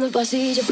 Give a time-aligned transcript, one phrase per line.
[0.00, 0.62] en el pasillo.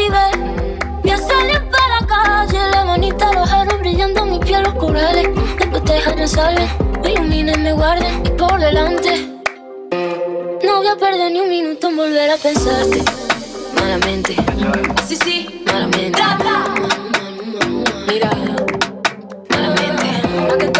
[0.00, 1.00] cativé.
[1.04, 5.28] Ya salí para la calle, la manita, los aros brillando, mi piel, los corales.
[5.58, 6.68] Me protejan, me salven,
[7.02, 9.26] me iluminen, me guarden y por delante.
[10.64, 13.02] No voy a perder ni un minuto en volver a pensarte.
[13.74, 14.36] Malamente,
[15.06, 16.20] sí, sí, malamente.
[18.06, 18.30] Mira,
[19.50, 20.79] malamente.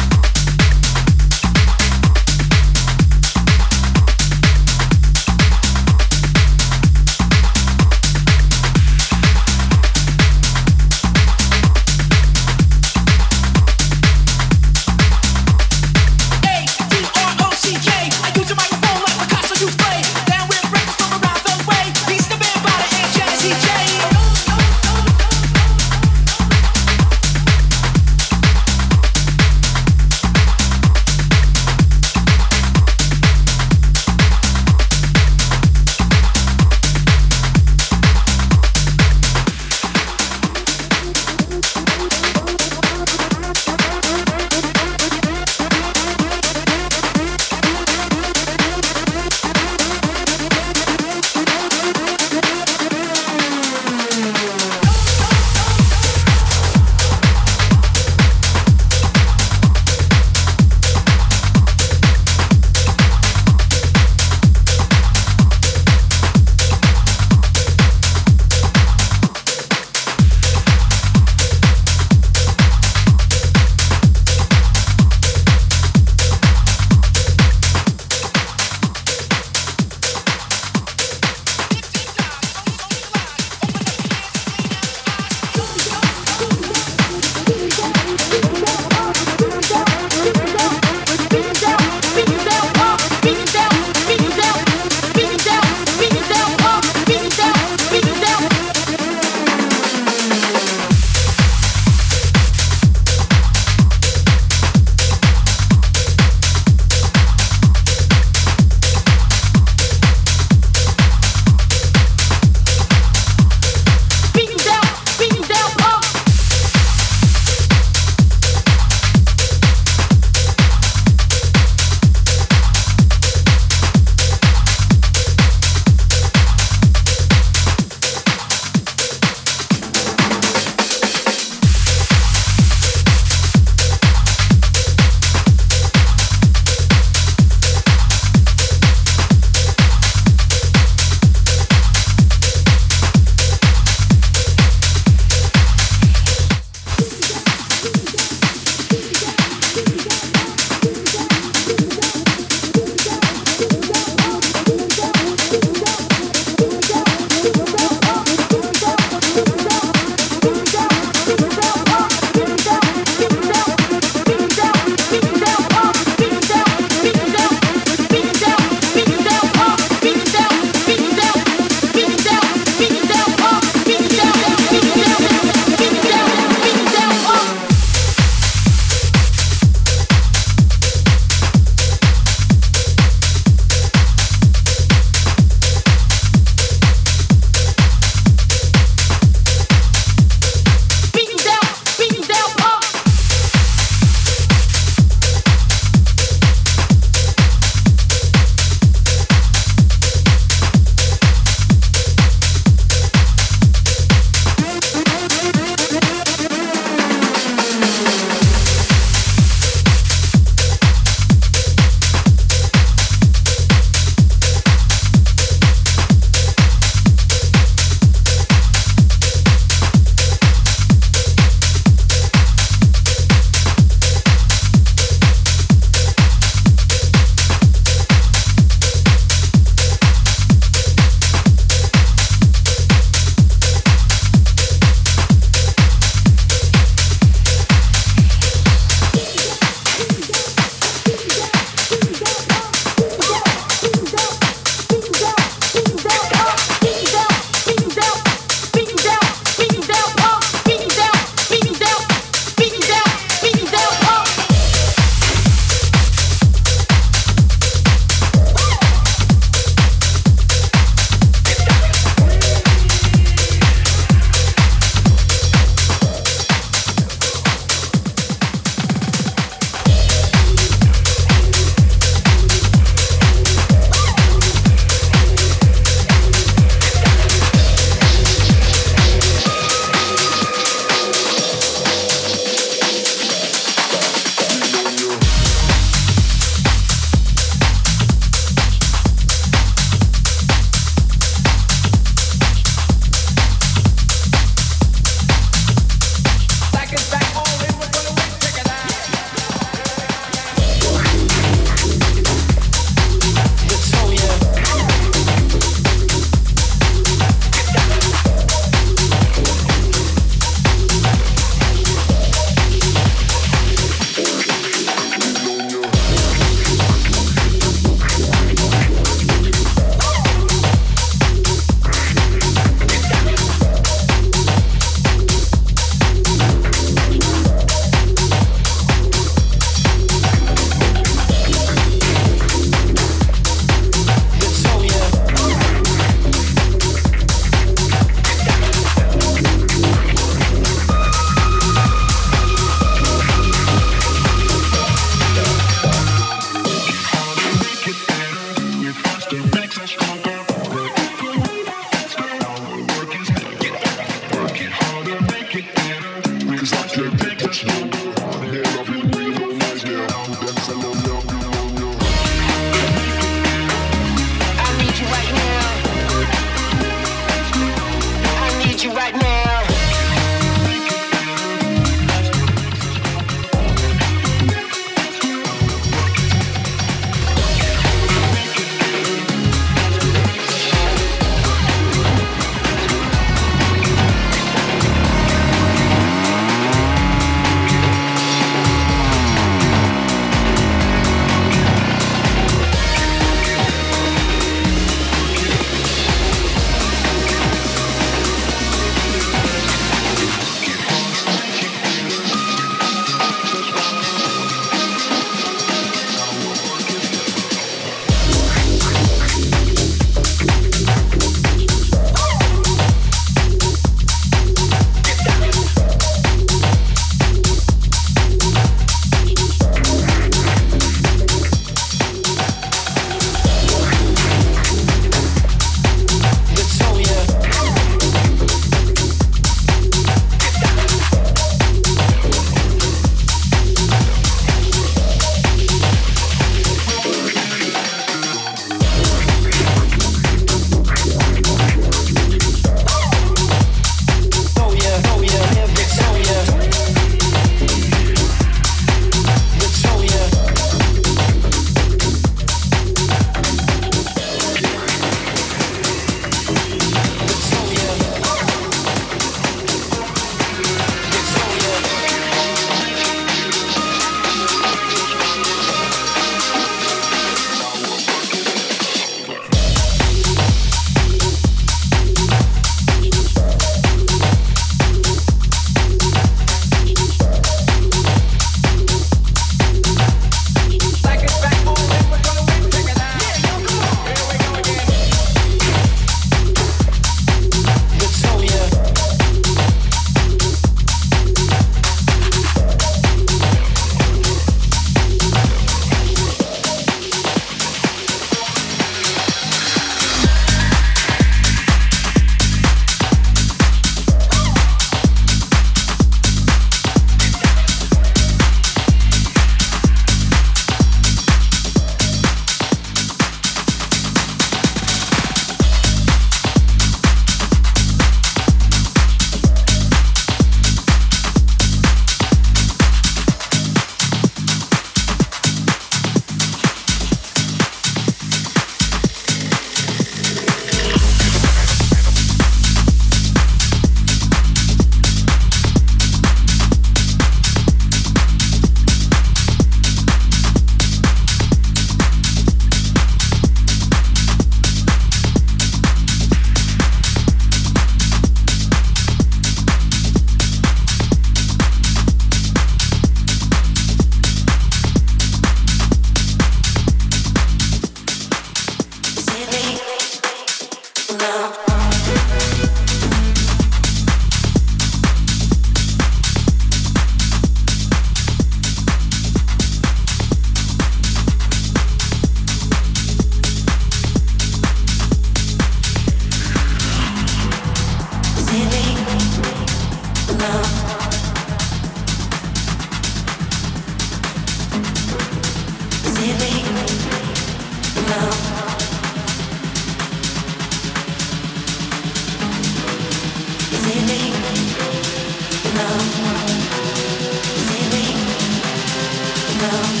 [599.61, 600.00] Yeah.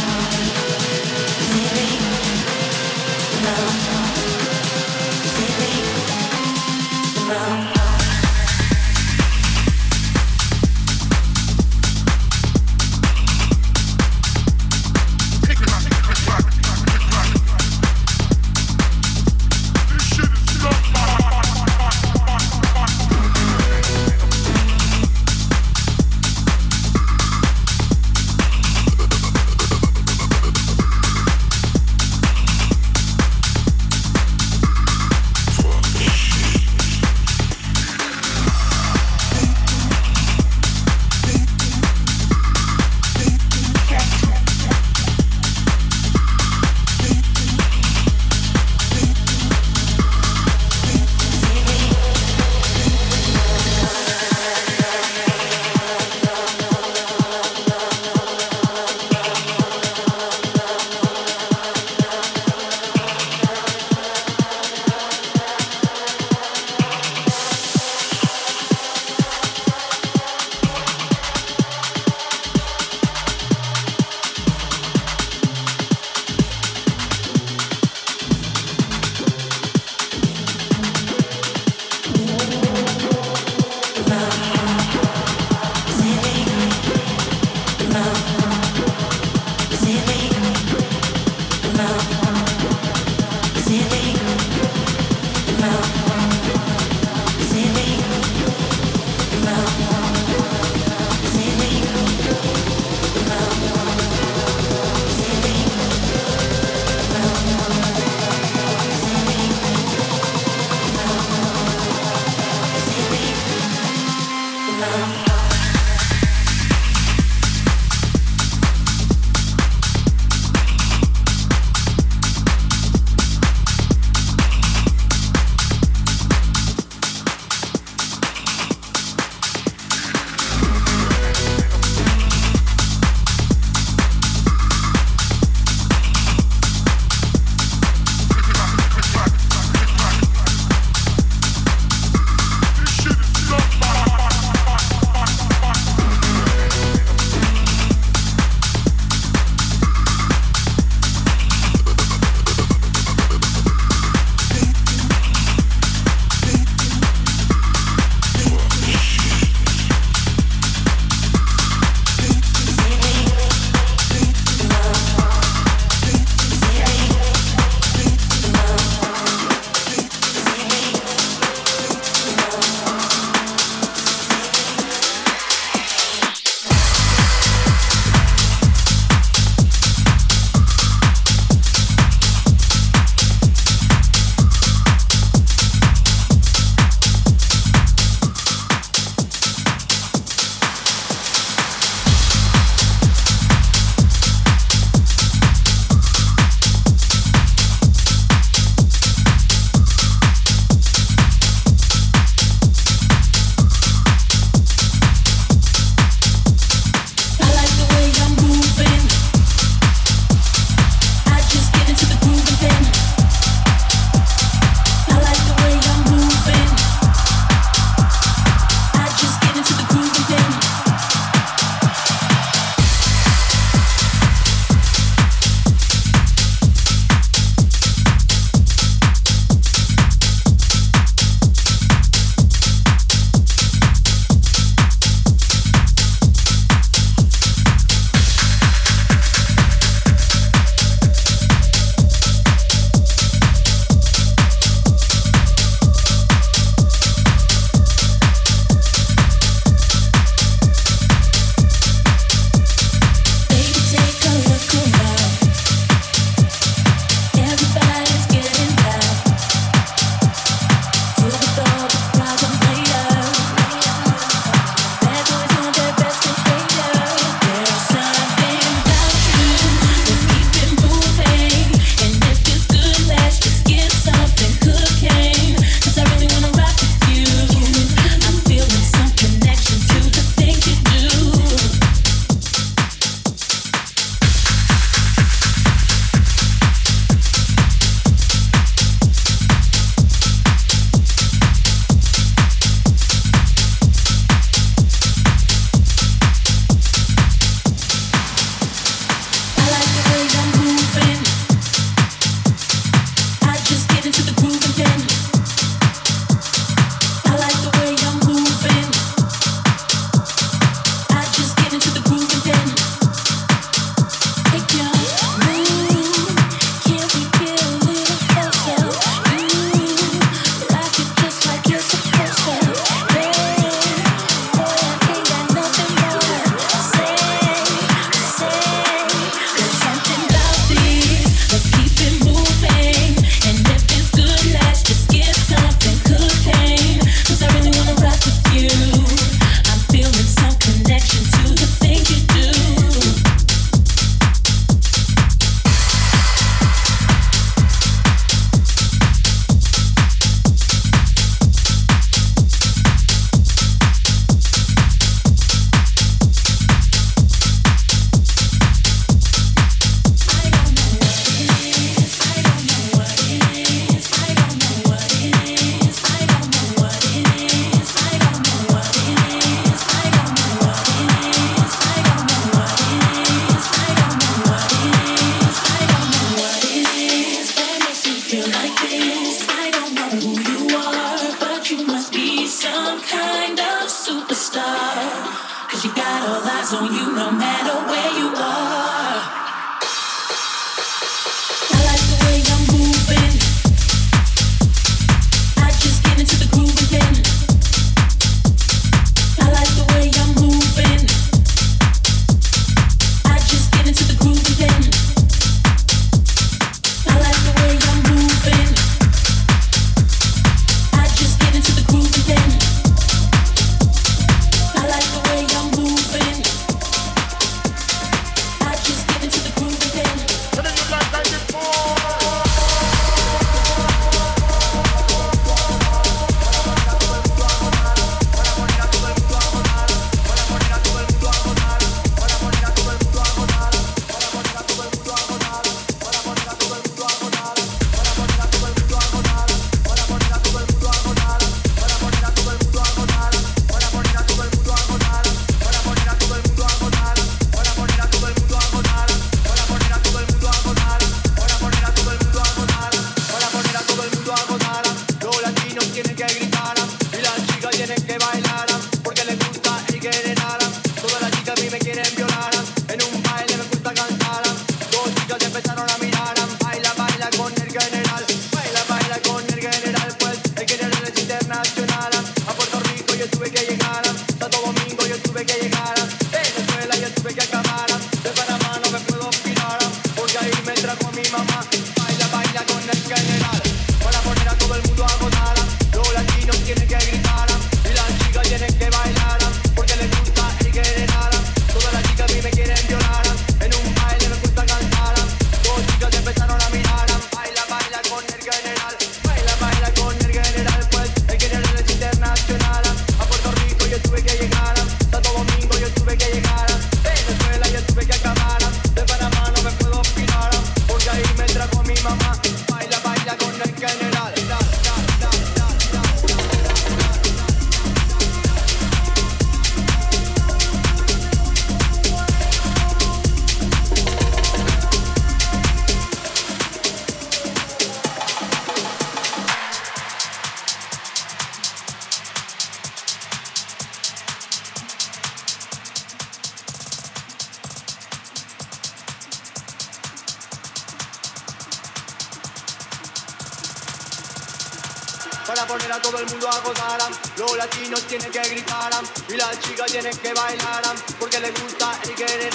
[546.01, 546.99] todo el mundo a gozar.
[547.37, 548.91] Los latinos tienen que gritar
[549.29, 550.83] y las chicas tienen que bailar
[551.19, 552.51] porque les gusta el querer.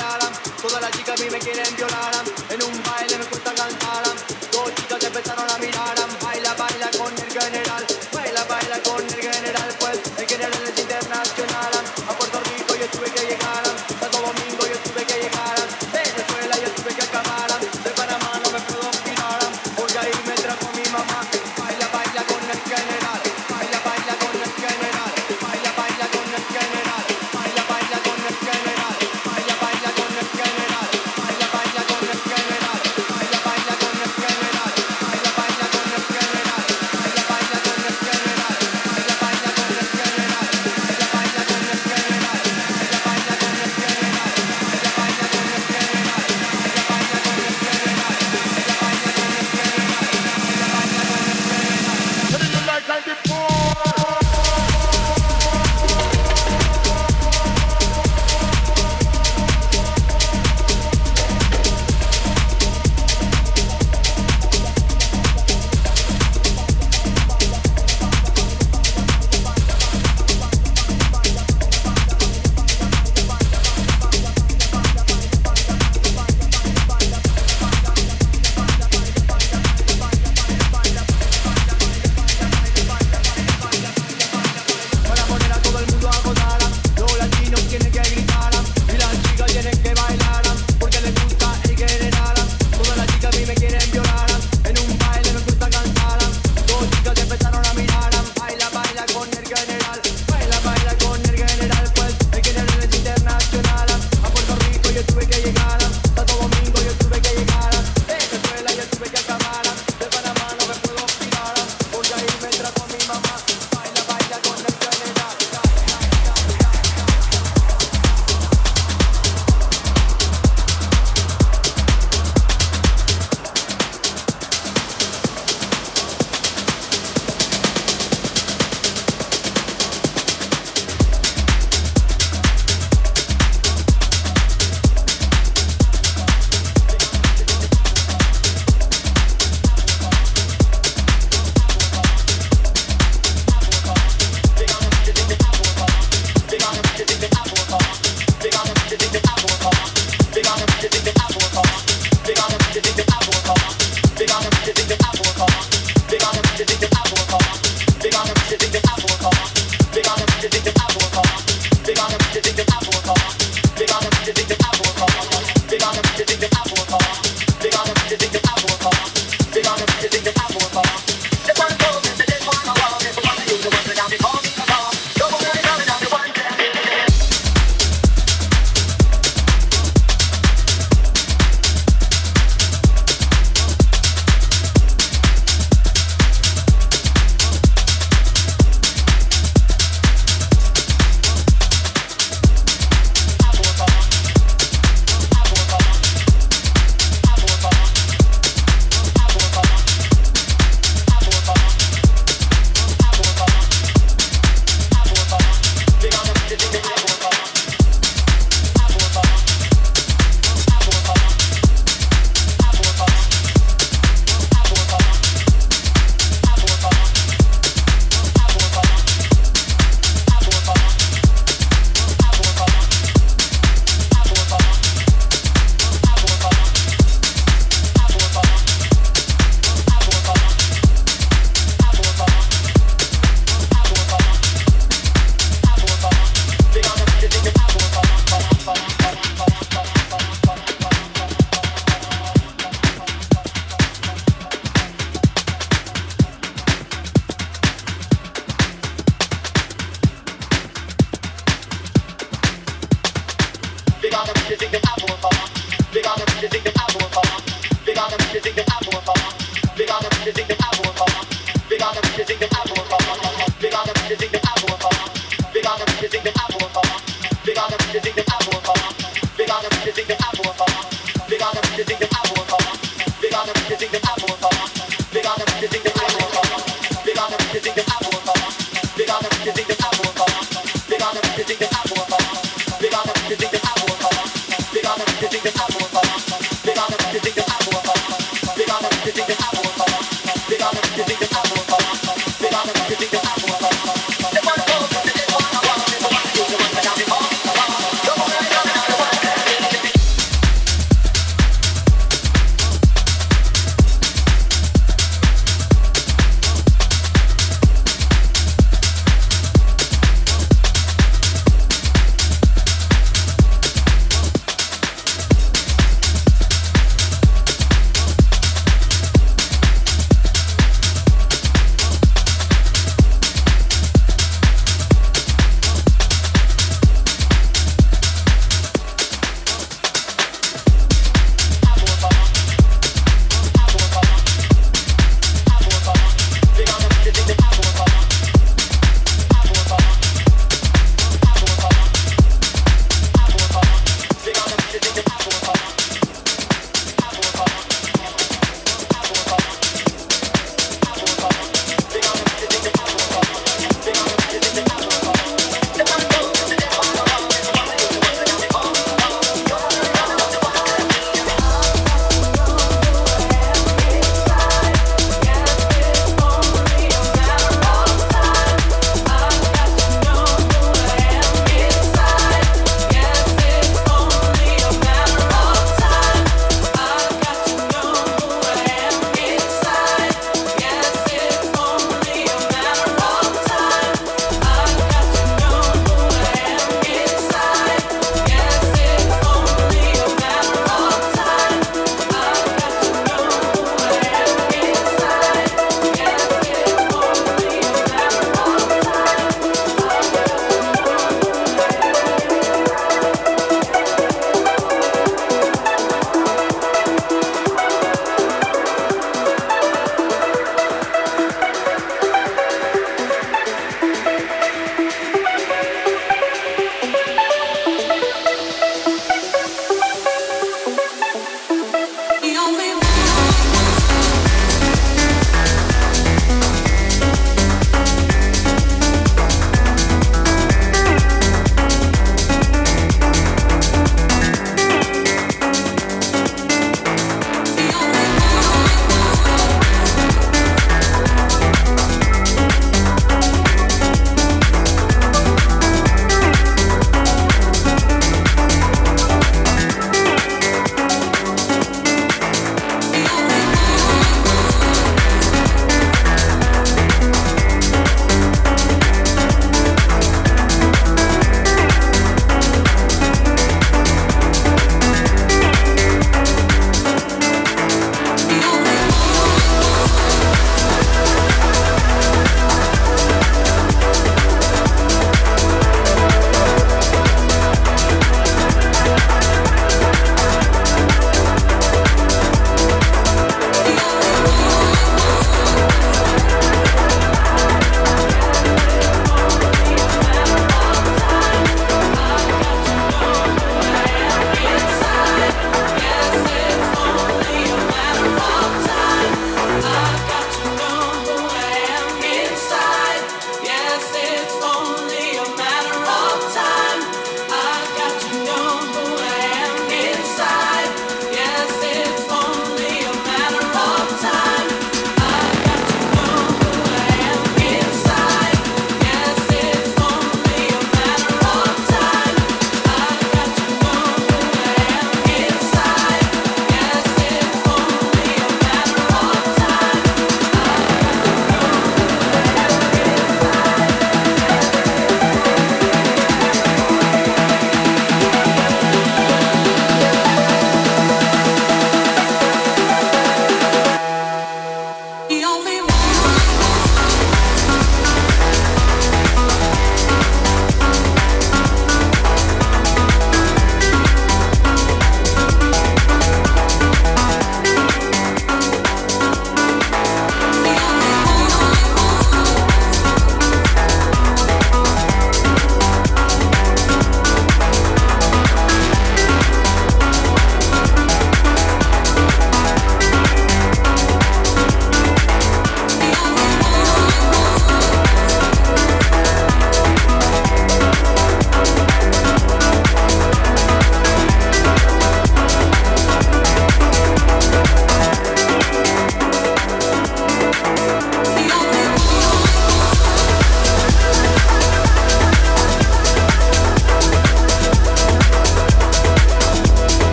[0.61, 2.14] Todas las chicas a mí me quieren violar.
[2.51, 4.05] En un baile me gusta cantar.
[4.53, 5.97] Dos chicas empezaron a mirar.
[6.22, 7.86] Baila, baila con el general.
[8.12, 9.76] Baila, baila con el general.
[9.78, 10.86] Pues el general